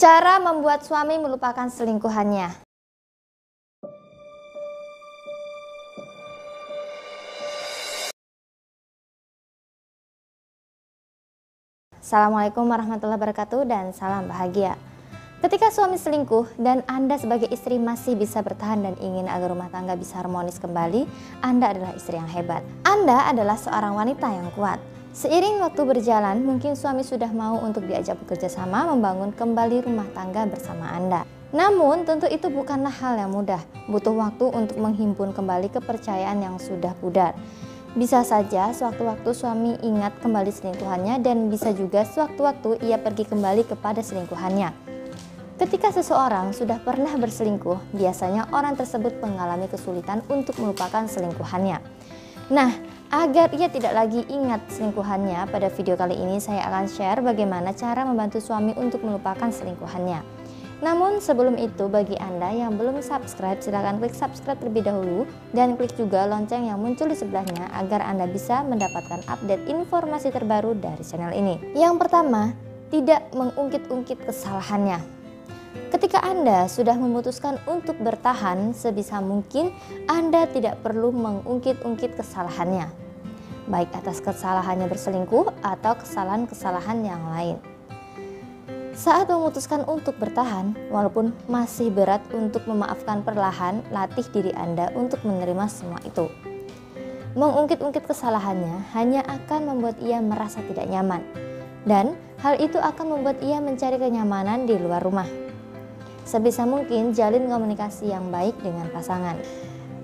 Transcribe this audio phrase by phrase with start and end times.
[0.00, 2.48] Cara membuat suami melupakan selingkuhannya.
[12.00, 14.80] Assalamualaikum warahmatullahi wabarakatuh dan salam bahagia.
[15.44, 20.00] Ketika suami selingkuh dan Anda sebagai istri masih bisa bertahan dan ingin agar rumah tangga
[20.00, 21.04] bisa harmonis kembali,
[21.44, 22.64] Anda adalah istri yang hebat.
[22.88, 24.80] Anda adalah seorang wanita yang kuat.
[25.10, 30.46] Seiring waktu berjalan, mungkin suami sudah mau untuk diajak bekerja sama membangun kembali rumah tangga
[30.46, 31.26] bersama Anda.
[31.50, 33.58] Namun, tentu itu bukanlah hal yang mudah.
[33.90, 37.34] Butuh waktu untuk menghimpun kembali kepercayaan yang sudah pudar.
[37.98, 44.06] Bisa saja sewaktu-waktu suami ingat kembali selingkuhannya dan bisa juga sewaktu-waktu ia pergi kembali kepada
[44.06, 44.70] selingkuhannya.
[45.58, 51.82] Ketika seseorang sudah pernah berselingkuh, biasanya orang tersebut mengalami kesulitan untuk melupakan selingkuhannya.
[52.54, 57.74] Nah, Agar ia tidak lagi ingat selingkuhannya, pada video kali ini saya akan share bagaimana
[57.74, 60.22] cara membantu suami untuk melupakan selingkuhannya.
[60.78, 65.90] Namun sebelum itu bagi Anda yang belum subscribe silahkan klik subscribe terlebih dahulu dan klik
[65.98, 71.34] juga lonceng yang muncul di sebelahnya agar Anda bisa mendapatkan update informasi terbaru dari channel
[71.34, 71.58] ini.
[71.74, 72.54] Yang pertama,
[72.94, 75.19] tidak mengungkit-ungkit kesalahannya.
[75.70, 79.70] Ketika Anda sudah memutuskan untuk bertahan, sebisa mungkin
[80.10, 82.90] Anda tidak perlu mengungkit-ungkit kesalahannya,
[83.70, 87.56] baik atas kesalahannya berselingkuh atau kesalahan-kesalahan yang lain.
[88.98, 95.70] Saat memutuskan untuk bertahan, walaupun masih berat untuk memaafkan perlahan, latih diri Anda untuk menerima
[95.70, 96.26] semua itu.
[97.38, 101.22] Mengungkit-ungkit kesalahannya hanya akan membuat ia merasa tidak nyaman,
[101.86, 105.49] dan hal itu akan membuat ia mencari kenyamanan di luar rumah.
[106.30, 109.34] Sebisa mungkin jalin komunikasi yang baik dengan pasangan.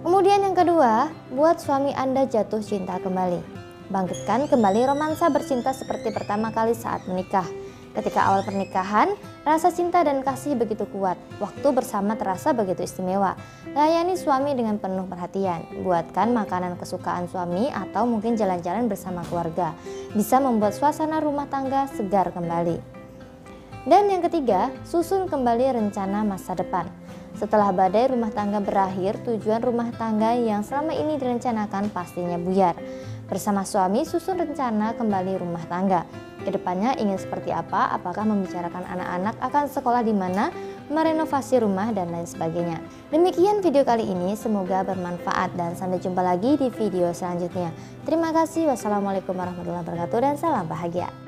[0.00, 3.44] Kemudian yang kedua, buat suami Anda jatuh cinta kembali.
[3.92, 7.44] Bangkitkan kembali romansa bercinta seperti pertama kali saat menikah.
[7.92, 9.12] Ketika awal pernikahan,
[9.44, 11.20] rasa cinta dan kasih begitu kuat.
[11.44, 13.36] Waktu bersama terasa begitu istimewa.
[13.76, 15.84] Layani suami dengan penuh perhatian.
[15.84, 19.76] Buatkan makanan kesukaan suami atau mungkin jalan-jalan bersama keluarga.
[20.16, 22.93] Bisa membuat suasana rumah tangga segar kembali.
[23.84, 26.88] Dan yang ketiga, susun kembali rencana masa depan.
[27.36, 32.72] Setelah badai rumah tangga berakhir, tujuan rumah tangga yang selama ini direncanakan pastinya buyar.
[33.28, 36.08] Bersama suami, susun rencana kembali rumah tangga.
[36.44, 37.92] Ke depannya ingin seperti apa?
[37.92, 40.48] Apakah membicarakan anak-anak akan sekolah di mana,
[40.92, 42.80] merenovasi rumah, dan lain sebagainya.
[43.12, 47.72] Demikian video kali ini, semoga bermanfaat dan sampai jumpa lagi di video selanjutnya.
[48.04, 51.23] Terima kasih, wassalamualaikum warahmatullahi wabarakatuh, dan salam bahagia.